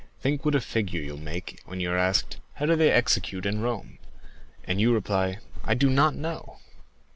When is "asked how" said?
1.95-2.65